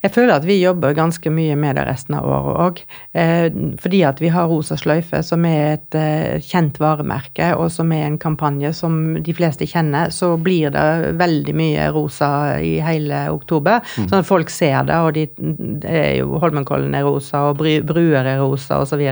[0.02, 2.80] Jeg føler at vi jobber ganske mye med det resten av året òg.
[3.14, 7.92] Eh, fordi at vi har Rosa sløyfe, som er et eh, kjent varemerke, og som
[7.94, 13.28] er en kampanje som de fleste kjenner, så blir det veldig mye rosa i hele
[13.30, 13.86] oktober.
[13.94, 15.28] Sånn at folk ser det, og de,
[15.84, 19.06] det er jo Holmenkollen er rosa, og Bruer er rosa, osv.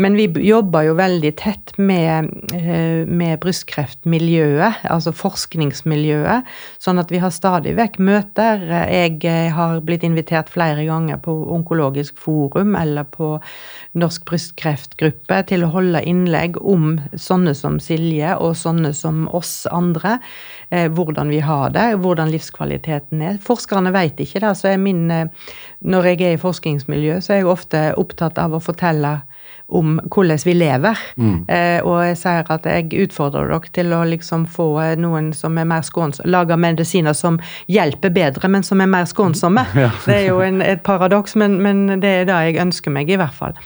[0.00, 6.48] Men vi jobber jo veldig tett med, eh, med brystkreftmiljøet, altså forskningsmiljøet,
[6.80, 8.64] sånn at vi har stadig vekk møter.
[8.88, 13.34] Jeg eh, har blitt invitert flere ganger på Onkologisk forum eller på
[14.00, 20.16] Norsk brystkreftgruppe til å holde innlegg om sånne som Silje og sånne som oss andre.
[20.70, 23.36] Eh, hvordan vi har det, hvordan livskvaliteten er.
[23.44, 24.56] Forskerne vet ikke det.
[24.56, 25.10] så er min,
[25.80, 29.20] Når jeg er i forskningsmiljø, så er jeg ofte opptatt av å fortelle
[29.70, 30.98] om hvordan vi lever.
[31.48, 35.58] Eh, og jeg sier at jeg utfordrer dere til å liksom få eh, noen som
[35.60, 37.38] er mer skånsomme, lage medisiner som
[37.70, 39.66] hjelper bedre, men som er mer skånsomme.
[40.06, 43.18] Det er jo en, et paradoks, men, men det er det jeg ønsker meg, i
[43.20, 43.56] hvert fall.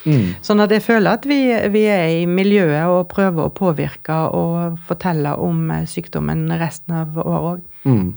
[0.45, 1.39] Sånn at jeg føler at vi,
[1.73, 7.19] vi er i miljøet og prøver å påvirke og fortelle om eh, sykdommen resten av
[7.21, 8.13] året òg.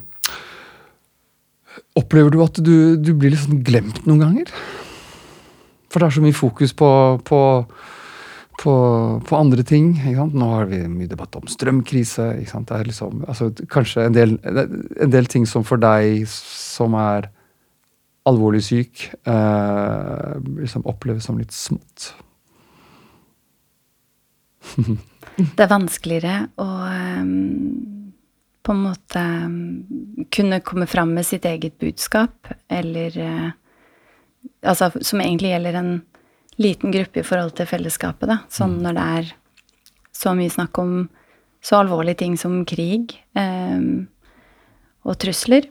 [1.97, 4.52] Opplever du at du, du blir litt sånn glemt noen ganger?
[5.88, 6.89] For det er så mye fokus på,
[7.28, 7.41] på,
[8.60, 8.76] på,
[9.28, 9.93] på andre ting.
[10.34, 12.30] Nå har vi mye debatt om strømkrise.
[12.43, 17.32] Det er liksom, altså, kanskje en del, en del ting som for deg som er
[18.28, 22.12] alvorlig syk, eh, liksom oppleves som litt smått.
[25.38, 28.04] Det er vanskeligere å um,
[28.65, 29.60] på en måte um,
[30.34, 33.47] kunne komme fram med sitt eget budskap, eller eh,
[34.67, 35.91] Altså som egentlig gjelder en
[36.57, 38.39] liten gruppe i forhold til fellesskapet, da.
[38.49, 39.31] Sånn når det er
[40.17, 40.93] så mye snakk om
[41.63, 43.81] så alvorlige ting som krig eh,
[45.05, 45.67] og trusler.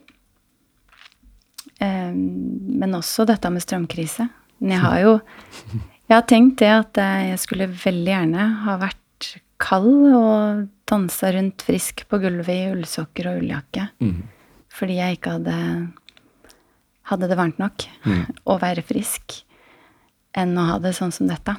[1.83, 4.29] Eh, men også dette med strømkrise.
[4.61, 5.12] Men jeg har jo
[6.07, 11.33] jeg har tenkt det at eh, jeg skulle veldig gjerne ha vært kald og dansa
[11.35, 13.89] rundt frisk på gulvet i ullsokker og ulljakke.
[14.77, 15.57] Fordi jeg ikke hadde,
[17.11, 17.87] hadde det varmt nok
[18.51, 19.40] å være frisk
[20.37, 21.57] enn å ha det sånn som dette.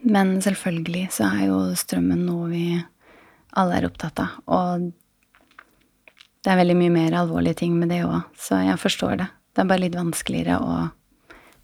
[0.00, 2.64] Men selvfølgelig så er jo strømmen noe vi
[3.60, 4.38] alle er opptatt av.
[4.48, 4.88] Og
[6.40, 9.28] det er veldig mye mer alvorlige ting med det òg, så jeg forstår det.
[9.52, 10.76] Det er bare litt vanskeligere å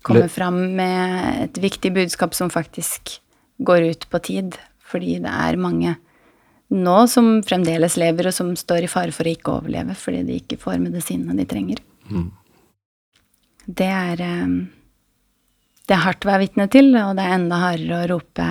[0.06, 3.16] komme fram med et viktig budskap som faktisk
[3.64, 4.58] går ut på tid.
[4.86, 5.96] Fordi det er mange
[6.70, 10.40] nå som fremdeles lever, og som står i fare for å ikke overleve fordi de
[10.42, 11.80] ikke får medisinene de trenger.
[13.66, 14.56] Det er eh,
[15.86, 18.48] Det er hardt å være vitne til, og det er enda hardere å rope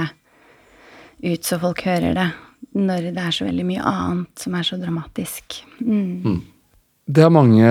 [1.25, 2.29] ut så folk hører det,
[2.75, 5.61] når det er så veldig mye annet som er så dramatisk.
[5.81, 6.41] Mm.
[7.05, 7.69] Det er mange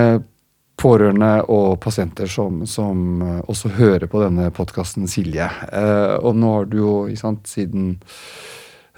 [0.80, 5.46] pårørende og pasienter som, som eh, også hører på denne podkasten, Silje.
[5.70, 7.94] Eh, og nå har du jo, sant, siden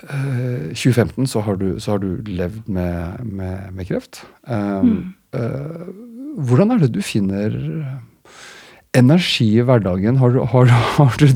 [0.09, 4.25] eh, 2015 så har du, så har du levd med, med, med kreft.
[4.49, 4.91] Eh,
[5.37, 5.87] eh,
[6.37, 7.53] hvordan er det du finner
[8.97, 10.21] energi i hverdagen?
[10.21, 10.67] Har du, har,
[10.99, 11.27] har du,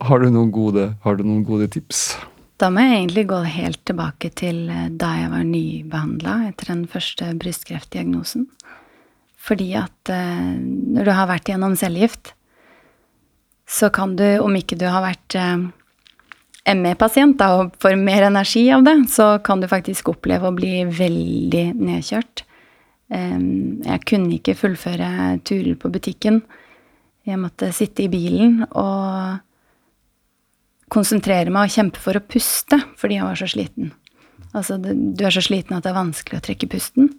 [0.00, 2.08] har du, noen, gode, har du noen gode tips?
[2.56, 6.86] Da må jeg egentlig gå helt tilbake til eh, da jeg var nybehandla etter den
[6.88, 8.46] første brystkreftdiagnosen.
[9.36, 10.54] Fordi at eh,
[10.96, 12.32] når du har vært gjennom cellegift,
[13.68, 15.66] så kan du, om ikke du har vært eh,
[16.76, 21.68] ME-pasient og får mer energi av det, så kan du faktisk oppleve å bli veldig
[21.76, 22.42] nedkjørt.
[23.06, 26.40] Jeg kunne ikke fullføre turer på butikken.
[27.26, 29.42] Jeg måtte sitte i bilen og
[30.92, 33.92] konsentrere meg og kjempe for å puste fordi jeg var så sliten.
[34.56, 37.10] Altså, du er så sliten at det er vanskelig å trekke pusten.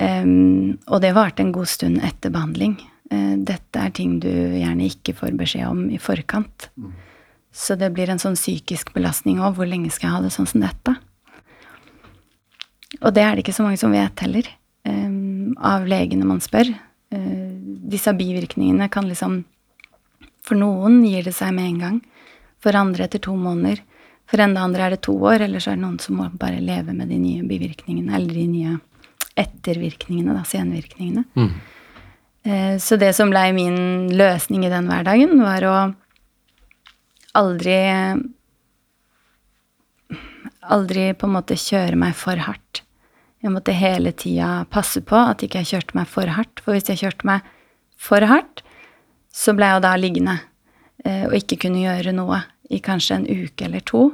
[0.00, 2.76] Um, og det varte en god stund etter behandling.
[3.12, 6.70] Uh, dette er ting du gjerne ikke får beskjed om i forkant.
[6.78, 6.94] Mm.
[7.54, 9.58] Så det blir en sånn psykisk belastning òg.
[9.58, 10.96] Hvor lenge skal jeg ha det sånn som dette?
[13.02, 14.48] Og det er det ikke så mange som vet heller,
[14.86, 16.72] um, av legene man spør.
[17.14, 17.43] Uh,
[17.84, 19.42] disse bivirkningene kan liksom
[20.44, 22.00] For noen gir det seg med en gang
[22.60, 23.78] for andre etter to måneder.
[24.28, 26.60] For enda andre er det to år, eller så er det noen som må bare
[26.64, 28.74] leve med de nye bivirkningene, eller de nye
[29.40, 31.24] ettervirkningene, da, senvirkningene.
[31.36, 31.50] Mm.
[32.44, 33.78] Eh, så det som ble min
[34.16, 35.76] løsning i den hverdagen, var å
[37.40, 37.76] aldri
[40.64, 42.78] Aldri på en måte kjøre meg for hardt.
[43.44, 46.62] Jeg måtte hele tida passe på at ikke jeg kjørte meg for hardt.
[46.64, 47.44] For hvis jeg kjørte meg
[48.04, 48.62] for hardt,
[49.34, 50.36] så ble jeg da liggende
[51.04, 54.10] eh, og ikke kunne gjøre noe i kanskje en uke eller to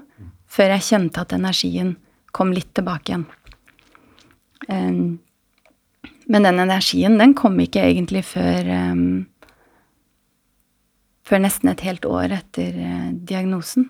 [0.50, 1.94] før jeg kjente at energien
[2.35, 3.26] kom litt tilbake igjen.
[4.70, 5.18] Um,
[6.31, 9.05] men den energien, den kom ikke egentlig før um,
[11.31, 12.74] Før nesten et helt år etter
[13.14, 13.85] diagnosen.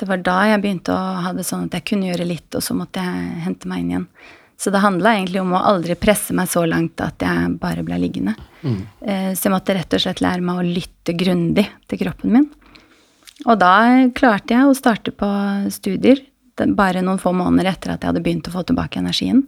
[0.00, 2.64] Det var da jeg begynte å ha det sånn at jeg kunne gjøre litt, og
[2.64, 4.06] så måtte jeg hente meg inn igjen.
[4.56, 7.98] Så det handla egentlig om å aldri presse meg så langt at jeg bare ble
[8.00, 8.32] liggende.
[8.62, 8.78] Mm.
[9.04, 12.48] Uh, så jeg måtte rett og slett lære meg å lytte grundig til kroppen min.
[13.44, 13.74] Og da
[14.16, 15.28] klarte jeg å starte på
[15.74, 16.24] studier
[16.56, 19.42] bare noen få måneder etter at jeg hadde begynt å få tilbake energien.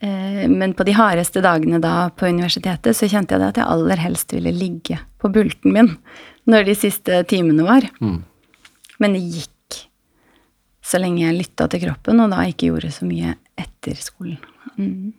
[0.00, 4.00] Eh, men på de hardeste dagene da på universitetet så kjente jeg at jeg aller
[4.00, 5.94] helst ville ligge på bulten min
[6.48, 7.88] når de siste timene var.
[8.00, 8.20] Mm.
[9.00, 9.49] Men det gikk
[10.90, 14.40] så lenge jeg lytta til kroppen, og da ikke gjorde så mye etter skolen.
[14.74, 15.12] Mm.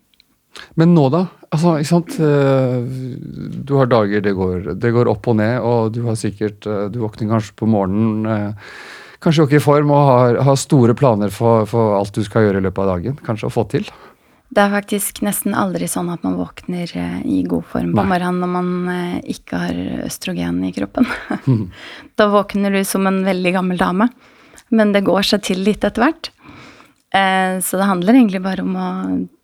[0.79, 1.25] Men nå, da?
[1.51, 2.15] Altså, ikke sant?
[2.19, 2.77] Eh,
[3.67, 6.85] du har dager det går, det går opp og ned, og du har sikkert eh,
[6.91, 8.69] Du våkner kanskje på morgenen eh,
[9.23, 12.61] kanskje ikke i form og har, har store planer for, for, alt du skal gjøre
[12.61, 13.19] i løpet av dagen.
[13.25, 13.87] Kanskje å få til?
[14.51, 16.89] Det er faktisk nesten aldri sånn at man våkner
[17.23, 19.77] i god form på morgenen når man ikke har
[20.09, 21.07] østrogen i kroppen.
[22.19, 24.09] Da våkner du som en veldig gammel dame.
[24.71, 26.31] Men det går seg til litt etter hvert.
[27.11, 28.89] Så det handler egentlig bare om å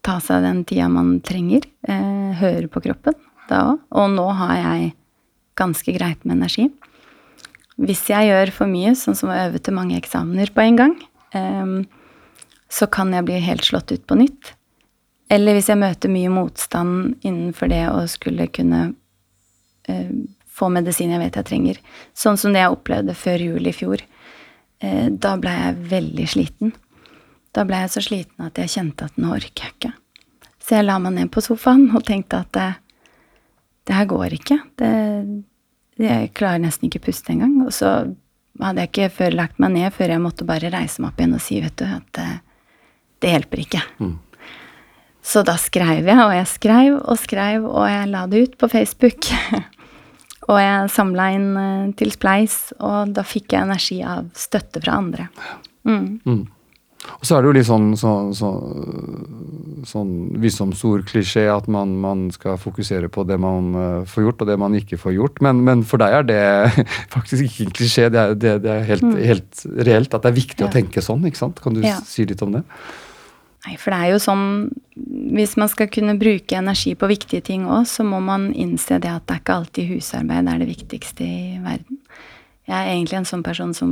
[0.07, 1.67] ta seg den tida man trenger.
[1.87, 3.17] Eh, høre på kroppen
[3.49, 3.83] da òg.
[3.99, 4.91] Og nå har jeg
[5.59, 6.69] ganske greit med energi.
[7.77, 10.95] Hvis jeg gjør for mye, sånn som å øve til mange eksamener på en gang,
[11.35, 11.73] eh,
[12.69, 14.53] så kan jeg bli helt slått ut på nytt.
[15.29, 18.93] Eller hvis jeg møter mye motstand innenfor det å skulle kunne
[19.91, 20.11] eh,
[20.47, 21.81] få medisin jeg vet jeg trenger.
[22.15, 24.03] Sånn som det jeg opplevde før jul i fjor.
[24.79, 26.73] Eh, da ble jeg veldig sliten.
[27.55, 29.93] Da ble jeg så sliten at jeg kjente at nå orker jeg ikke.
[30.61, 32.67] Så jeg la meg ned på sofaen og tenkte at det,
[33.87, 34.59] det her går ikke.
[34.77, 34.91] Det,
[36.03, 37.55] jeg klarer nesten ikke puste engang.
[37.65, 37.93] Og så
[38.61, 41.37] hadde jeg ikke før lagt meg ned før jeg måtte bare reise meg opp igjen
[41.37, 42.29] og si, vet du, at det,
[43.23, 43.83] det hjelper ikke.
[44.03, 44.15] Mm.
[45.27, 48.69] Så da skrev jeg, og jeg skrev og skrev, og jeg la det ut på
[48.71, 49.31] Facebook.
[50.47, 54.99] og jeg samla inn eh, til Spleis, og da fikk jeg energi av støtte fra
[55.01, 55.27] andre.
[55.87, 56.05] Mm.
[56.27, 56.45] Mm.
[57.07, 62.57] Og så er det jo litt sånn, sånn, sånn, sånn visdomsord-klisjé at man, man, skal
[62.59, 65.41] fokusere på det man uh, får gjort, og det man ikke får gjort.
[65.45, 66.41] Men, men for deg er det
[67.15, 69.17] faktisk ikke en klisjé, det er, det, det er helt, mm.
[69.29, 70.69] helt, reelt at det er viktig ja.
[70.69, 71.27] å tenke sånn.
[71.29, 71.61] ikke sant?
[71.63, 71.99] Kan du ja.
[72.05, 72.65] si litt om det?
[73.67, 74.45] Nei, for det er jo sånn
[75.35, 79.11] Hvis man skal kunne bruke energi på viktige ting òg, så må man innse det
[79.11, 81.99] at det er ikke alltid husarbeid er det viktigste i verden.
[82.67, 83.91] Jeg er egentlig en sånn person som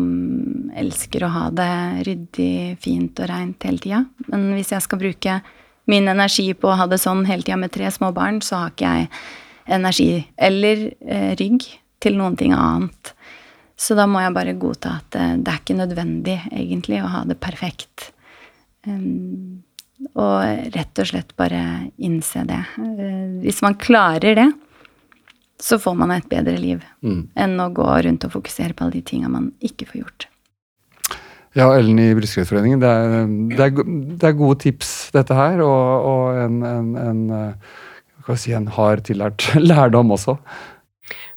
[0.76, 1.68] elsker å ha det
[2.08, 4.02] ryddig, fint og rent hele tida.
[4.32, 5.38] Men hvis jeg skal bruke
[5.92, 8.74] min energi på å ha det sånn hele tida med tre små barn, så har
[8.74, 9.12] ikke jeg
[9.78, 10.10] energi
[10.50, 11.68] eller eh, rygg
[12.04, 13.14] til noen ting annet.
[13.78, 17.24] Så da må jeg bare godta at eh, det er ikke nødvendig, egentlig, å ha
[17.28, 18.10] det perfekt.
[18.88, 19.65] Um,
[20.14, 21.62] og rett og slett bare
[21.98, 22.62] innse det.
[22.78, 24.48] Uh, hvis man klarer det,
[25.62, 27.22] så får man et bedre liv mm.
[27.40, 30.28] enn å gå rundt og fokusere på alle de tinga man ikke får gjort.
[31.56, 33.14] Ja, Ellen i Brystkreftforeningen, det er,
[33.56, 33.68] det,
[34.20, 35.62] det er, gode tips, dette her.
[35.64, 40.36] Og, og en, en, en, eh, si en hard tillært lærdom også.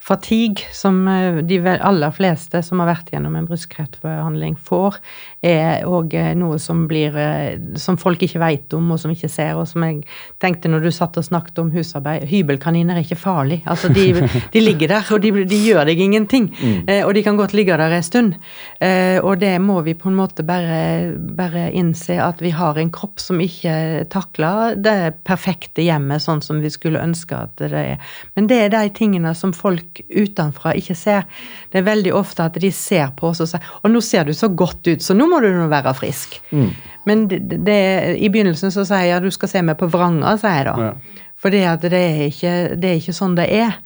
[0.09, 4.99] Fatigue, som eh, de aller fleste som har vært gjennom en brystkreftbehandling får,
[5.45, 9.31] er òg eh, noe som blir eh, Som folk ikke vet om, og som ikke
[9.31, 10.01] ser, og som jeg
[10.43, 13.61] tenkte når du satt og snakket om husarbeid Hybelkaniner er ikke farlig.
[13.71, 14.11] Altså, de,
[14.55, 16.49] de ligger der, og de, de, gjør deg ingenting.
[16.59, 16.91] Mm.
[17.07, 18.35] Og de kan godt ligge der en stund.
[18.81, 23.21] Og det må vi på en måte bare, bare innse at vi har en kropp
[23.21, 24.97] som ikke takler det
[25.29, 28.15] perfekte hjemmet sånn som vi skulle ønske at det er.
[28.39, 31.27] Men det er de tingene som folk utenfra ikke ser.
[31.73, 34.35] Det er veldig ofte at de ser på oss og sier 'Å, nå ser du
[34.35, 36.41] så godt ut, så nå må du nå være frisk'.
[36.51, 36.71] Mm.
[37.09, 37.79] Men det, det,
[38.19, 40.77] i begynnelsen så sier jeg 'du skal se meg på vranga', sier jeg da.
[40.89, 41.25] Ja.
[41.39, 43.77] For det, det, er det er ikke sånn det er.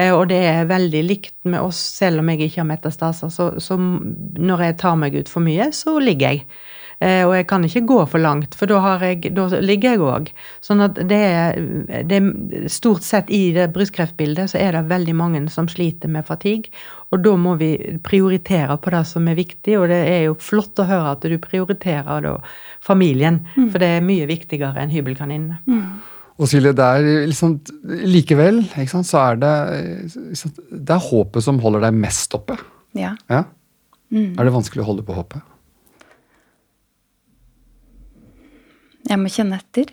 [0.00, 3.28] Eh, og det er veldig likt med oss, selv om jeg ikke har metastaser.
[3.28, 6.46] Så, så når jeg tar meg ut for mye, så ligger jeg.
[7.02, 10.28] Eh, og jeg kan ikke gå for langt, for da, jeg, da ligger jeg òg.
[10.62, 11.58] Sånn at det er,
[12.06, 16.28] det er, Stort sett i det brystkreftbildet så er det veldig mange som sliter med
[16.28, 16.70] fatigue.
[17.12, 17.72] Og da må vi
[18.04, 21.36] prioritere på det som er viktig, og det er jo flott å høre at du
[21.42, 22.36] prioriterer da
[22.84, 23.42] familien.
[23.56, 23.68] Mm.
[23.72, 25.58] For det er mye viktigere enn hybelkaninene.
[25.66, 25.86] Mm.
[26.40, 27.58] Og Silje, det er liksom,
[28.08, 29.52] likevel sant, så er det
[30.72, 32.56] Det er håpet som holder deg mest oppe.
[32.98, 33.12] Ja.
[33.30, 33.44] ja?
[34.12, 34.36] Mm.
[34.38, 35.44] Er det vanskelig å holde på håpet?
[39.08, 39.90] Jeg må kjenne etter.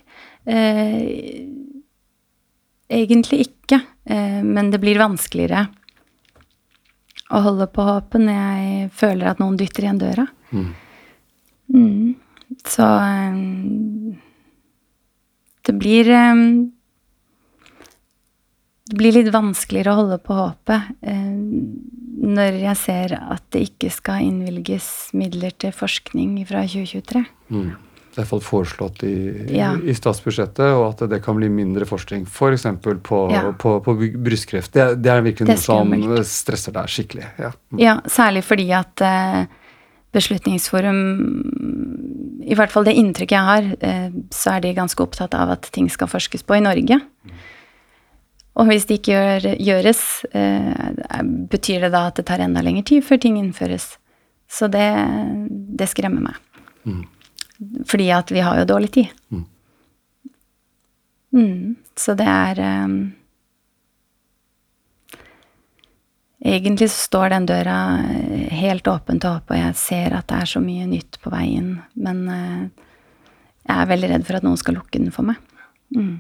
[0.50, 1.46] Eh,
[2.90, 5.68] egentlig ikke, eh, men det blir vanskeligere
[7.30, 10.26] å holde på håpet når jeg føler at noen dytter igjen døra.
[10.50, 10.70] Mm.
[11.74, 12.16] Mm.
[12.66, 13.40] Så eh,
[15.68, 16.44] det blir eh,
[18.90, 21.36] Det blir litt vanskeligere å holde på håpet eh,
[22.30, 27.22] når jeg ser at det ikke skal innvilges midler til forskning fra 2023.
[27.54, 27.70] Mm
[28.20, 29.14] i hvert fall foreslått i,
[29.56, 29.72] ja.
[29.80, 32.68] i, statsbudsjettet, og at det kan bli mindre forskning f.eks.
[32.84, 33.46] For på, ja.
[33.58, 34.74] på, på brystkreft.
[34.76, 35.96] Det, det, er virkelig noe som
[36.28, 37.30] stresser deg skikkelig.
[37.40, 37.82] Ja, mm.
[37.82, 39.44] ja særlig fordi at uh,
[40.16, 41.00] Beslutningsforum
[42.50, 45.72] I hvert fall det inntrykket jeg har, uh, så er de ganske opptatt av at
[45.76, 47.00] ting skal forskes på i Norge.
[48.60, 50.02] Og hvis det ikke gjør, gjøres,
[50.36, 53.94] eh, betyr det da at det tar enda lengre tid før ting innføres.
[54.52, 54.90] Så det,
[55.80, 56.66] det skremmer meg.
[56.84, 57.06] Mm.
[57.88, 59.16] Fordi at vi har jo dårlig tid.
[59.30, 59.46] Mm.
[61.36, 63.00] Mm, så det er um,
[66.40, 67.76] Egentlig så står den døra
[68.56, 71.74] helt åpent opp, og jeg ser at det er så mye nytt på veien.
[72.00, 72.86] Men uh,
[73.68, 75.42] jeg er veldig redd for at noen skal lukke den for meg.
[75.92, 76.16] Mm.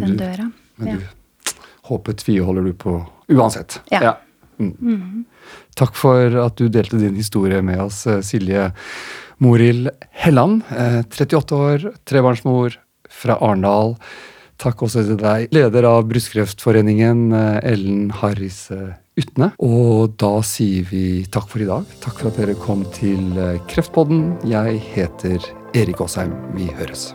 [0.00, 0.48] Den døra.
[0.82, 1.54] Men du, ja.
[1.92, 2.96] håpet tviholder du på
[3.30, 3.78] uansett.
[3.94, 4.02] Ja.
[4.02, 4.16] ja.
[4.58, 4.74] Mm.
[4.80, 5.24] Mm.
[5.78, 8.72] Takk for at du delte din historie med oss, eh, Silje
[9.40, 9.90] Morild
[10.22, 12.76] Helland, 38 eh, år, trebarnsmor
[13.10, 13.96] fra Arendal.
[14.60, 18.66] Takk også til deg, leder av Brystkreftforeningen, eh, Ellen Harris
[19.20, 19.52] Utne.
[19.64, 21.88] Og da sier vi takk for i dag.
[22.04, 23.32] Takk for at dere kom til
[23.68, 24.38] Kreftpodden.
[24.48, 26.36] Jeg heter Erik Aasheim.
[26.56, 27.10] Vi høres.